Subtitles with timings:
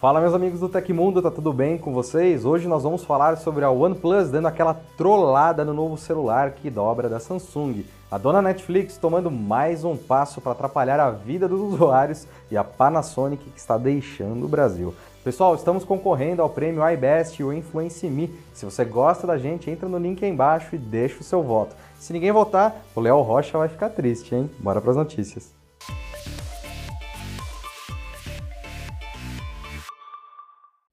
[0.00, 2.44] Fala meus amigos do Tecmundo, tá tudo bem com vocês?
[2.44, 7.08] Hoje nós vamos falar sobre a OnePlus dando aquela trollada no novo celular que dobra
[7.08, 7.84] da Samsung.
[8.08, 12.62] A dona Netflix tomando mais um passo para atrapalhar a vida dos usuários e a
[12.62, 14.94] Panasonic que está deixando o Brasil.
[15.24, 18.32] Pessoal, estamos concorrendo ao prêmio iBest e o Influence Me.
[18.54, 21.74] Se você gosta da gente, entra no link aí embaixo e deixa o seu voto.
[21.98, 24.48] Se ninguém votar, o Léo Rocha vai ficar triste, hein?
[24.60, 25.58] Bora para as notícias.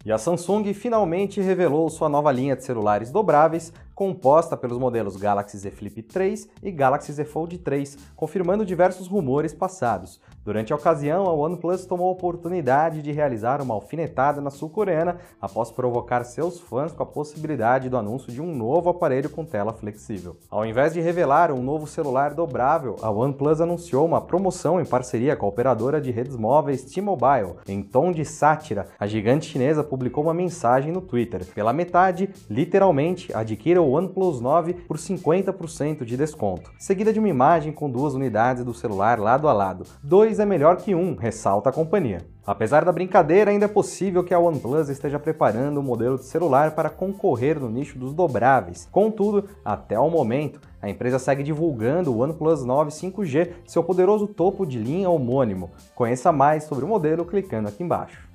[0.05, 5.57] E a Samsung finalmente revelou sua nova linha de celulares dobráveis, composta pelos modelos Galaxy
[5.57, 10.21] Z Flip 3 e Galaxy Z Fold 3, confirmando diversos rumores passados.
[10.45, 15.71] Durante a ocasião, a OnePlus tomou a oportunidade de realizar uma alfinetada na sul-coreana após
[15.71, 20.37] provocar seus fãs com a possibilidade do anúncio de um novo aparelho com tela flexível.
[20.47, 25.35] Ao invés de revelar um novo celular dobrável, a OnePlus anunciou uma promoção em parceria
[25.35, 27.55] com a operadora de redes móveis T-Mobile.
[27.67, 31.43] Em tom de sátira, a gigante chinesa publicou uma mensagem no Twitter.
[31.55, 37.73] Pela metade, literalmente, adquira o OnePlus 9 por 50% de desconto, seguida de uma imagem
[37.73, 39.87] com duas unidades do celular lado a lado.
[40.03, 42.19] Dois dois é melhor que um, ressalta a companhia.
[42.45, 46.71] Apesar da brincadeira, ainda é possível que a OnePlus esteja preparando um modelo de celular
[46.71, 48.87] para concorrer no nicho dos dobráveis.
[48.91, 54.65] Contudo, até o momento, a empresa segue divulgando o OnePlus 9 5G, seu poderoso topo
[54.65, 55.71] de linha homônimo.
[55.95, 58.25] Conheça mais sobre o modelo clicando aqui embaixo.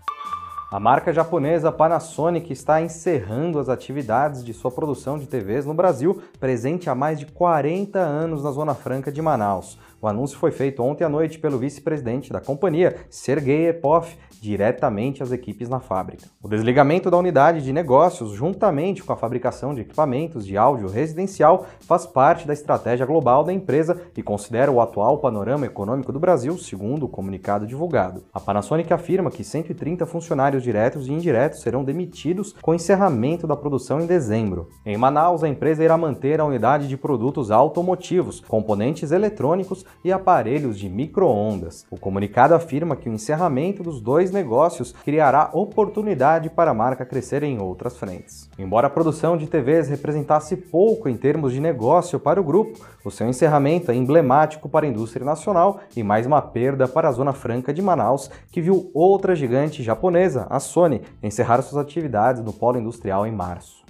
[0.71, 6.23] A marca japonesa Panasonic está encerrando as atividades de sua produção de TVs no Brasil,
[6.39, 9.77] presente há mais de 40 anos na Zona Franca de Manaus.
[10.03, 14.09] O anúncio foi feito ontem à noite pelo vice-presidente da companhia, Sergei Epov,
[14.41, 16.25] diretamente às equipes na fábrica.
[16.43, 21.67] O desligamento da unidade de negócios, juntamente com a fabricação de equipamentos de áudio residencial,
[21.81, 26.57] faz parte da estratégia global da empresa e considera o atual panorama econômico do Brasil,
[26.57, 28.25] segundo o comunicado divulgado.
[28.33, 33.55] A Panasonic afirma que 130 funcionários diretos e indiretos serão demitidos com o encerramento da
[33.55, 34.71] produção em dezembro.
[34.87, 40.79] Em Manaus, a empresa irá manter a unidade de produtos automotivos, componentes eletrônicos e aparelhos
[40.79, 41.87] de micro-ondas.
[41.91, 47.43] O comunicado afirma que o encerramento dos dois negócios criará oportunidade para a marca crescer
[47.43, 48.49] em outras frentes.
[48.59, 53.11] Embora a produção de TVs representasse pouco em termos de negócio para o grupo, o
[53.11, 57.33] seu encerramento é emblemático para a indústria nacional e mais uma perda para a Zona
[57.33, 62.79] Franca de Manaus, que viu outra gigante japonesa, a Sony, encerrar suas atividades no polo
[62.79, 63.81] industrial em março.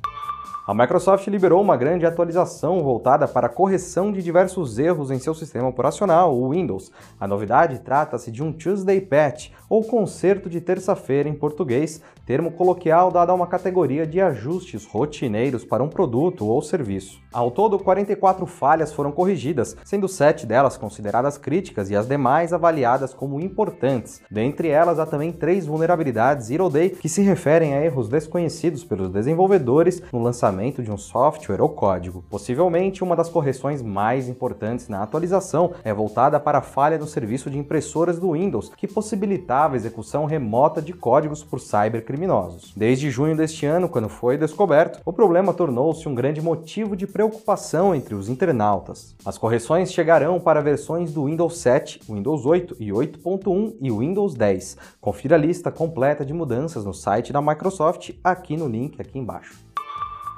[0.70, 5.34] A Microsoft liberou uma grande atualização voltada para a correção de diversos erros em seu
[5.34, 6.92] sistema operacional, o Windows.
[7.19, 13.10] A novidade trata-se de um Tuesday Patch, ou conserto de terça-feira em português, termo coloquial
[13.10, 17.19] dado a uma categoria de ajustes rotineiros para um produto ou serviço.
[17.32, 23.12] Ao todo, 44 falhas foram corrigidas, sendo 7 delas consideradas críticas e as demais avaliadas
[23.12, 24.22] como importantes.
[24.30, 29.10] Dentre elas, há também três vulnerabilidades Zero Day que se referem a erros desconhecidos pelos
[29.10, 32.22] desenvolvedores no lançamento de um software ou código.
[32.28, 37.48] Possivelmente, uma das correções mais importantes na atualização é voltada para a falha no serviço
[37.48, 42.75] de impressoras do Windows, que possibilitava a execução remota de códigos por cybercriminosos.
[42.76, 47.94] Desde junho deste ano, quando foi descoberto, o problema tornou-se um grande motivo de preocupação
[47.94, 49.16] entre os internautas.
[49.25, 54.77] As correções chegarão para versões do Windows 7, Windows 8 e 8.1 e Windows 10.
[55.00, 59.69] Confira a lista completa de mudanças no site da Microsoft aqui no link aqui embaixo.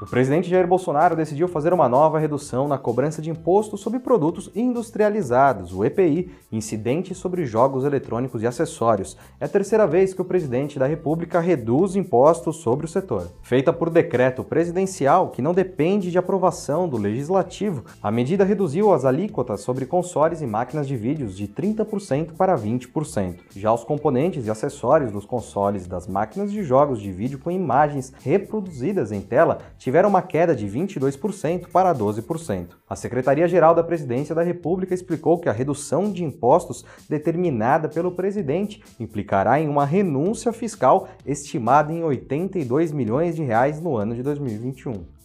[0.03, 4.51] O presidente Jair Bolsonaro decidiu fazer uma nova redução na cobrança de imposto sobre produtos
[4.53, 9.17] industrializados, o EPI, incidente sobre jogos eletrônicos e acessórios.
[9.39, 13.29] É a terceira vez que o presidente da República reduz impostos sobre o setor.
[13.45, 19.05] Feita por decreto presidencial que não depende de aprovação do legislativo, a medida reduziu as
[19.05, 23.37] alíquotas sobre consoles e máquinas de vídeos de 30% para 20%.
[23.55, 27.53] Já os componentes e acessórios dos consoles e das máquinas de jogos de vídeo com
[27.53, 32.69] imagens reproduzidas em tela tiveram uma queda de 22% para 12%.
[32.89, 38.83] A Secretaria-Geral da Presidência da República explicou que a redução de impostos determinada pelo presidente
[38.99, 45.22] implicará em uma renúncia fiscal estimada em 82 milhões de reais no ano de 2021.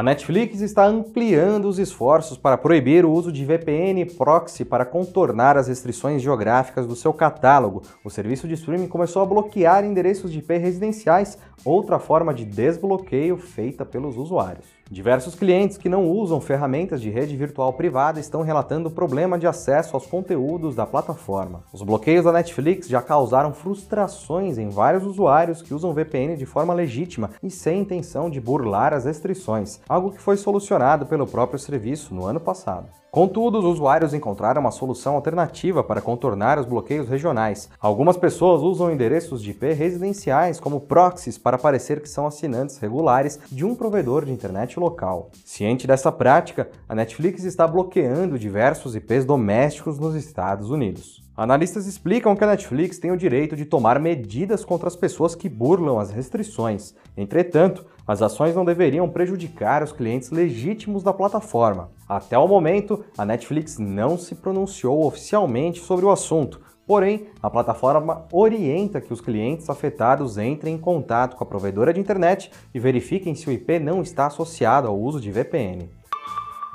[0.00, 5.58] A Netflix está ampliando os esforços para proibir o uso de VPN proxy para contornar
[5.58, 7.82] as restrições geográficas do seu catálogo.
[8.02, 11.36] O serviço de streaming começou a bloquear endereços de IP residenciais,
[11.66, 14.79] outra forma de desbloqueio feita pelos usuários.
[14.92, 19.94] Diversos clientes que não usam ferramentas de rede virtual privada estão relatando problema de acesso
[19.94, 21.62] aos conteúdos da plataforma.
[21.72, 26.74] Os bloqueios da Netflix já causaram frustrações em vários usuários que usam VPN de forma
[26.74, 32.12] legítima e sem intenção de burlar as restrições, algo que foi solucionado pelo próprio serviço
[32.12, 32.88] no ano passado.
[33.10, 37.68] Contudo, os usuários encontraram uma solução alternativa para contornar os bloqueios regionais.
[37.80, 43.40] Algumas pessoas usam endereços de IP residenciais como proxies para parecer que são assinantes regulares
[43.50, 45.30] de um provedor de internet local.
[45.44, 51.22] Ciente dessa prática, a Netflix está bloqueando diversos IPs domésticos nos Estados Unidos.
[51.36, 55.48] Analistas explicam que a Netflix tem o direito de tomar medidas contra as pessoas que
[55.48, 56.94] burlam as restrições.
[57.16, 61.90] Entretanto, as ações não deveriam prejudicar os clientes legítimos da plataforma.
[62.08, 66.60] Até o momento, a Netflix não se pronunciou oficialmente sobre o assunto,
[66.90, 72.00] Porém, a plataforma orienta que os clientes afetados entrem em contato com a provedora de
[72.00, 75.88] internet e verifiquem se o IP não está associado ao uso de VPN.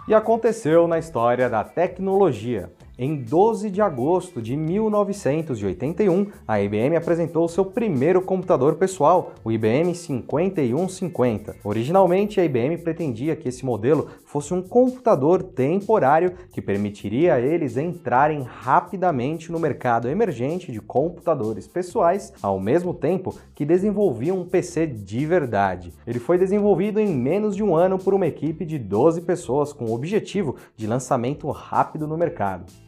[0.08, 2.72] E aconteceu na história da tecnologia.
[2.98, 9.94] Em 12 de agosto de 1981, a IBM apresentou seu primeiro computador pessoal, o IBM
[9.94, 11.58] 5150.
[11.62, 17.76] Originalmente, a IBM pretendia que esse modelo fosse um computador temporário que permitiria a eles
[17.76, 24.88] entrarem rapidamente no mercado emergente de computadores pessoais, ao mesmo tempo que desenvolviam um PC
[24.88, 25.92] de verdade.
[26.08, 29.84] Ele foi desenvolvido em menos de um ano por uma equipe de 12 pessoas com
[29.84, 32.85] o objetivo de lançamento rápido no mercado.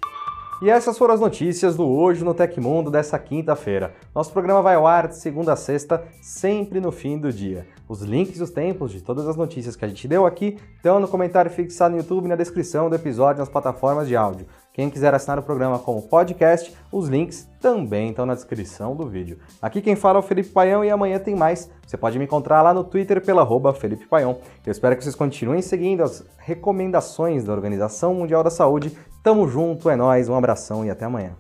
[0.59, 3.94] E essas foram as notícias do Hoje no Tecmundo dessa quinta-feira.
[4.13, 7.68] Nosso programa vai ao ar de segunda a sexta, sempre no fim do dia.
[7.88, 11.00] Os links e os tempos de todas as notícias que a gente deu aqui estão
[11.00, 14.48] no comentário fixado no YouTube e na descrição do episódio nas plataformas de áudio.
[14.74, 19.39] Quem quiser assinar o programa como podcast, os links também estão na descrição do vídeo.
[19.62, 21.69] Aqui quem fala é o Felipe Paião e amanhã tem mais.
[21.86, 24.38] Você pode me encontrar lá no Twitter pela arroba Felipe Paião.
[24.65, 28.95] Eu espero que vocês continuem seguindo as recomendações da Organização Mundial da Saúde.
[29.27, 31.35] Tamo junto, é nóis, um abração e até amanhã.